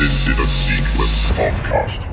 [0.00, 2.09] Abandoned in a Sequence podcast.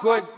[0.00, 0.37] good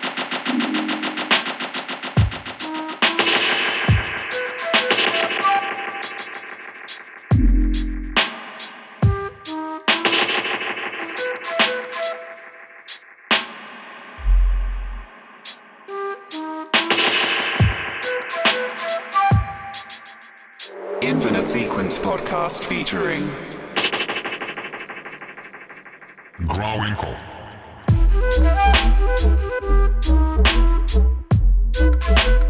[22.71, 23.29] featuring
[26.45, 27.17] Grauwinkle.
[31.73, 32.40] Thank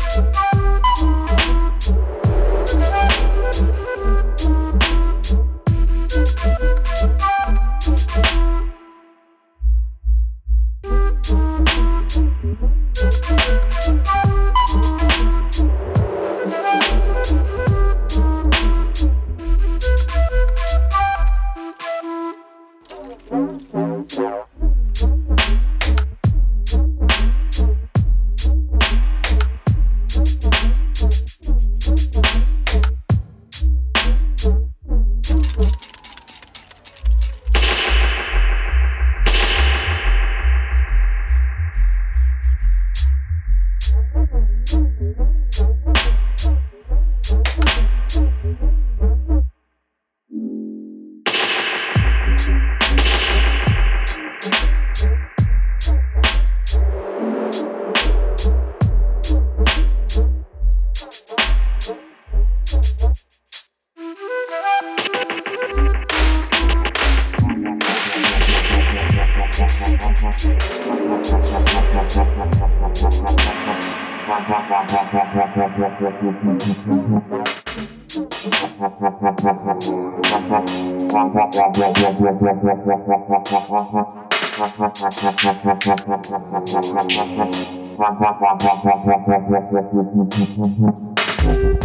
[89.94, 91.11] you.
[91.42, 91.82] Thank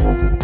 [0.00, 0.40] Thank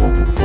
[0.00, 0.40] God.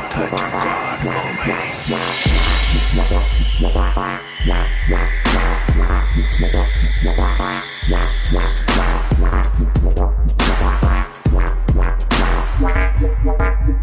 [0.00, 1.06] touch of God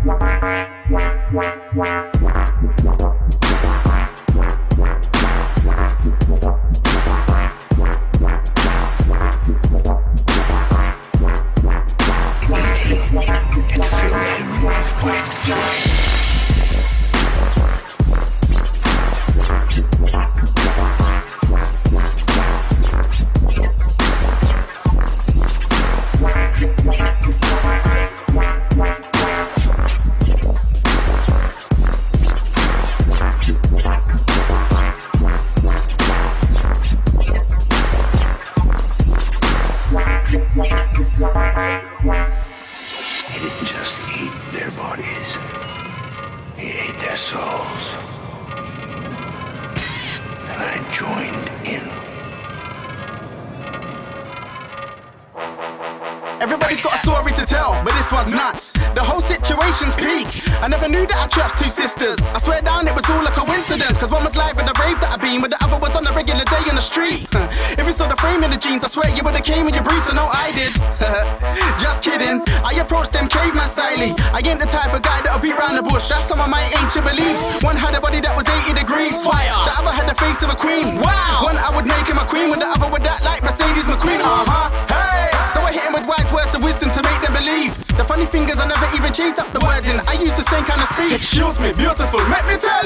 [0.08, 0.35] Almighty.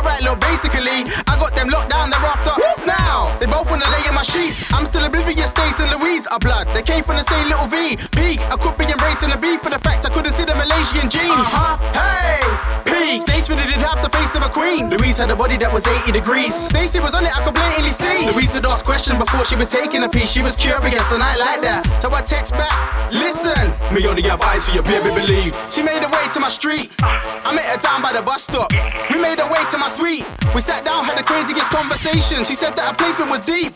[0.00, 2.56] Alright, look, basically, I got them locked down, they're after.
[2.86, 3.36] Now!
[3.38, 4.72] They both wanna lay in my sheets.
[4.72, 6.68] I'm still oblivious, Stace and Louise are blood.
[6.72, 7.96] They came from the same little V.
[8.16, 11.10] Peak, I could be embracing the B for the fact I couldn't see the Malaysian
[11.10, 11.28] genes.
[11.52, 11.76] Uh huh.
[11.92, 12.40] Hey!
[12.88, 14.88] Peak, Stace really did have the face of a queen.
[14.88, 16.54] Louise had a body that was 80 degrees.
[16.54, 18.24] Stacey was on it, I could blatantly see.
[18.32, 20.32] Louise would ask questions before she was taking a piece.
[20.32, 21.84] She was curious, and I like that.
[22.00, 22.72] So I text back,
[23.12, 23.68] listen.
[23.92, 25.52] Me only have eyes for your baby, believe.
[25.68, 26.90] She made her way to my street.
[27.02, 28.72] I met her down by the bus stop.
[29.10, 30.24] We made her way to my suite.
[30.54, 32.44] We sat down, had the craziest conversation.
[32.44, 33.74] She said that her placement was deep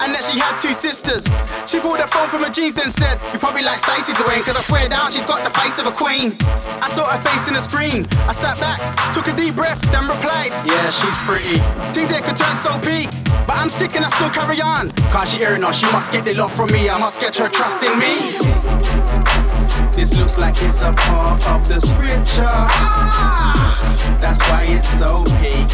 [0.00, 1.28] and that she had two sisters.
[1.68, 4.56] She pulled her phone from her jeans, then said, You probably like Stacey Dwayne, cause
[4.56, 6.36] I swear down she's got the face of a queen.
[6.80, 8.08] I saw her face in the screen.
[8.24, 8.80] I sat back,
[9.12, 11.60] took a deep breath, then replied, Yeah, she's pretty.
[11.92, 13.12] Things that could turn so big.
[13.46, 14.90] But I'm sick and I still carry on.
[15.12, 16.88] Cause she hearing on, she must get the love from me.
[16.88, 19.39] I must get her trust in me.
[19.92, 22.44] This looks like it's a part of the scripture.
[22.46, 24.18] Ah!
[24.20, 25.68] That's why it's so peak.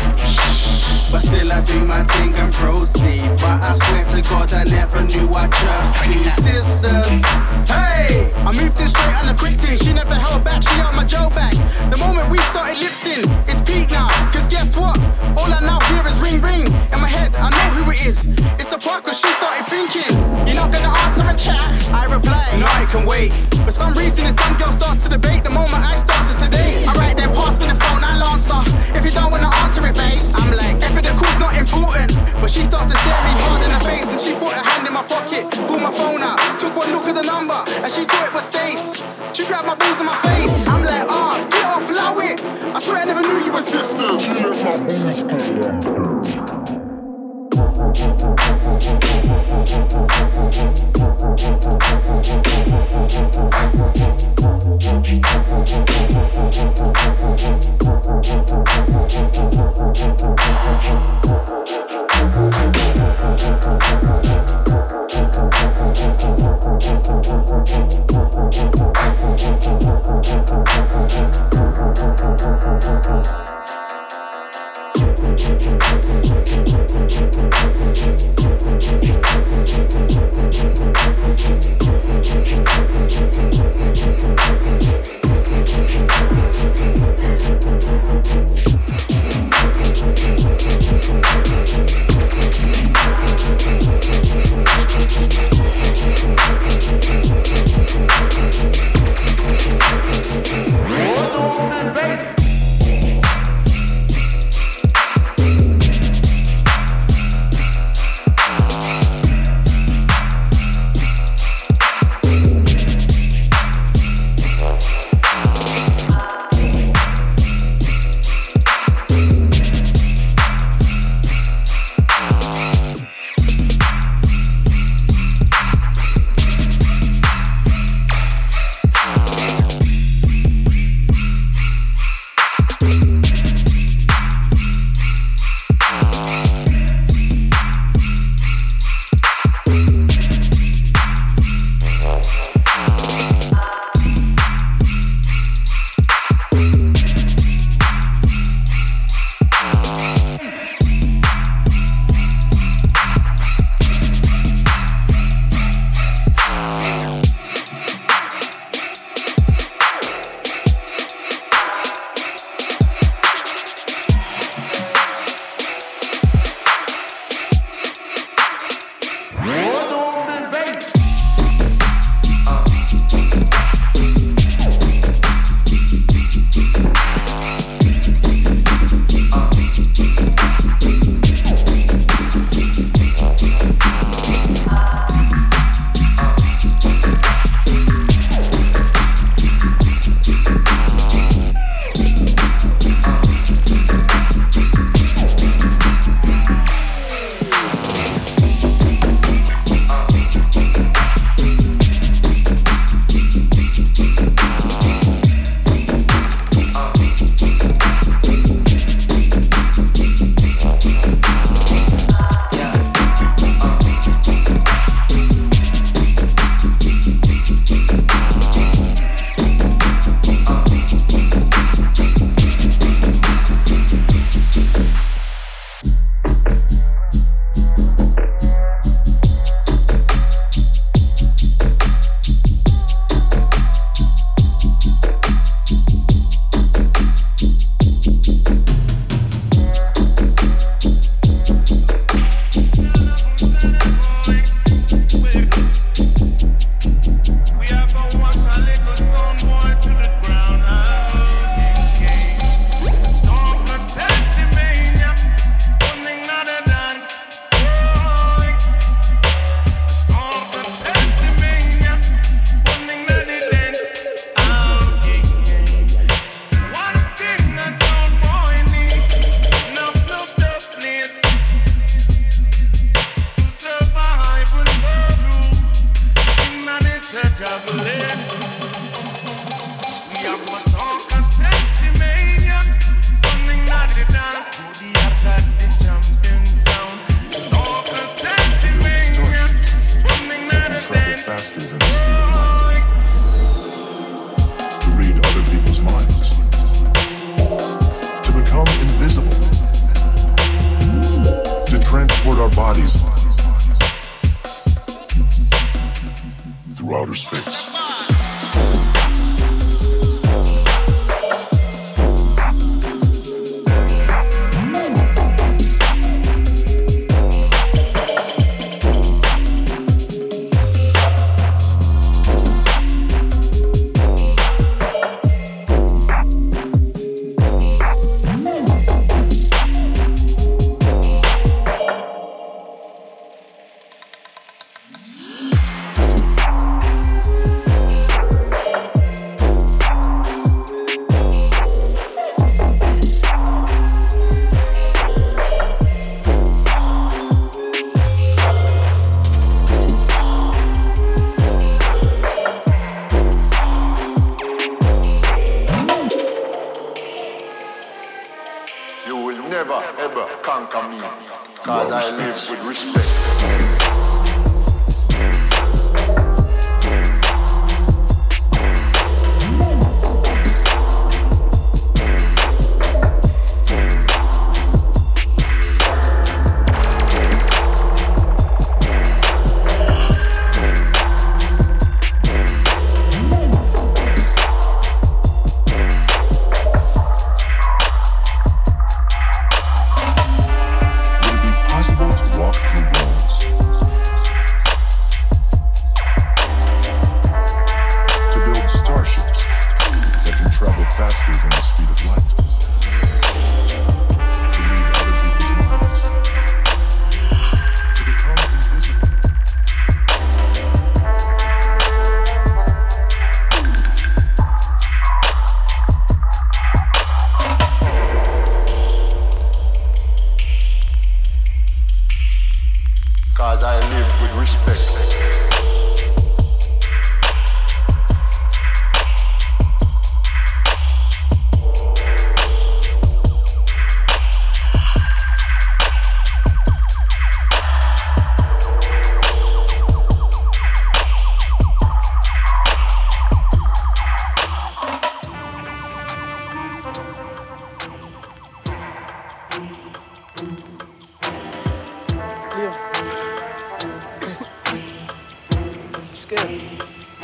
[1.11, 3.29] But still, I do my thing and proceed.
[3.43, 7.23] But I swear to God, I never knew I trust two sisters.
[7.69, 9.77] Hey, I moved in straight on a quick thing.
[9.77, 11.55] She never held back, she held my jaw back.
[11.91, 14.09] The moment we started lipsing, it's peak now.
[14.33, 14.99] Cause guess what?
[15.39, 16.67] All I now hear ring ring.
[16.93, 18.27] In my head, I know who it is.
[18.59, 20.13] It's a part cause she started thinking.
[20.47, 21.91] You're not gonna answer and chat.
[21.93, 23.33] I reply, No, I can wait.
[23.65, 25.66] For some reason, as some girl starts to debate, the moment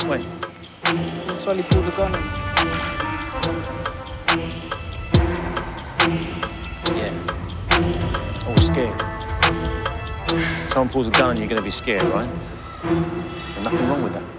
[0.07, 0.25] Wait.
[1.39, 2.19] Swali Pudukana.
[6.93, 7.13] Yeah.
[8.45, 8.99] I was scared.
[10.71, 12.29] Someone pulls a gun you're gonna be scared, right?
[12.83, 14.32] There's nothing wrong with that.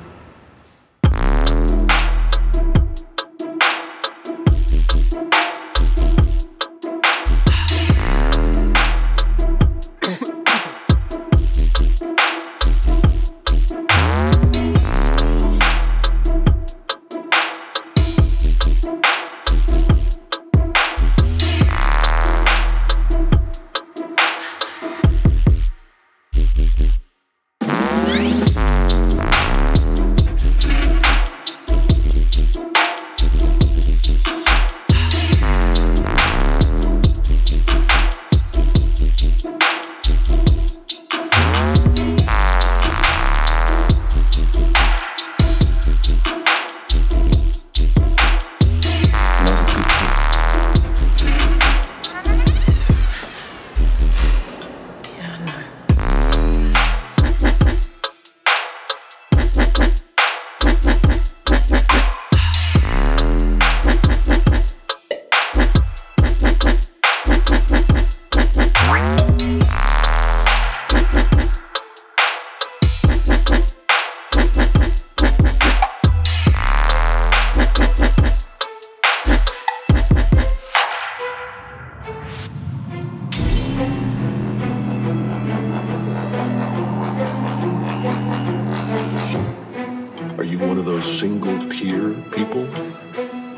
[90.54, 92.64] you one of those single tear people?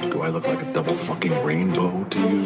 [0.08, 2.42] Do I look like a double fucking rainbow to you?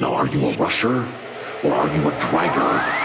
[0.00, 1.06] Now, are you a rusher
[1.62, 2.99] or are you a driver?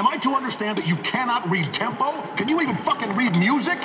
[0.00, 2.22] Am I to understand that you cannot read tempo?
[2.36, 3.78] Can you even fucking read music?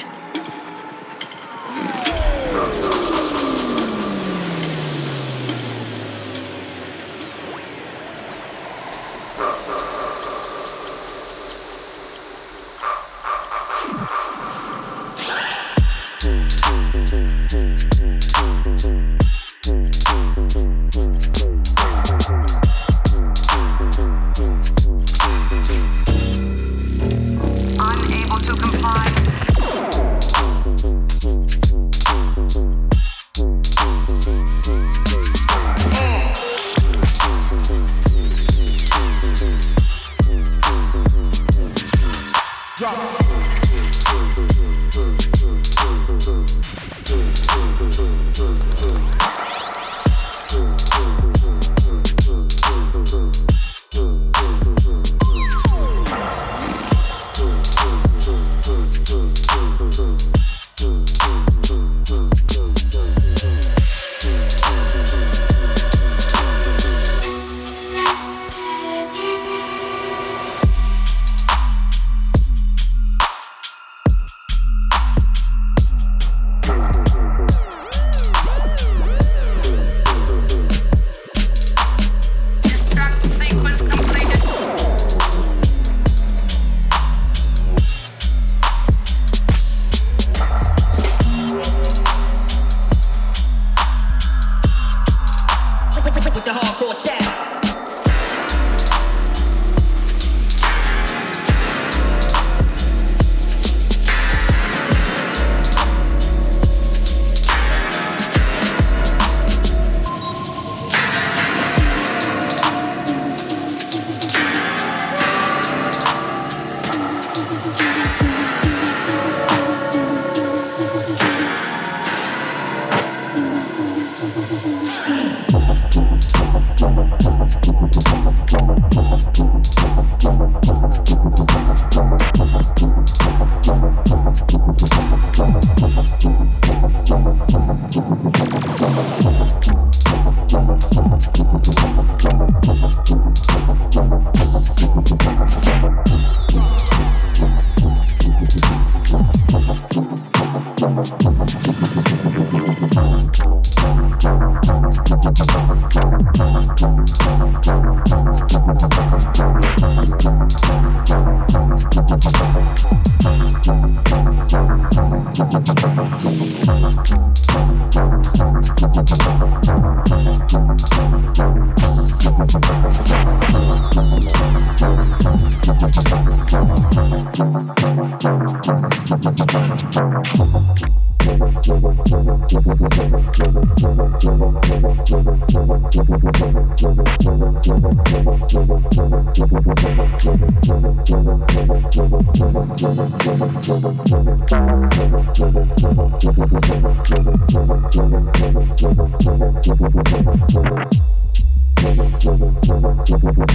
[96.86, 97.35] course down.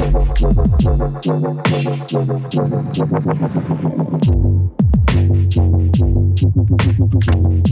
[0.00, 0.48] Thank
[7.68, 7.69] you.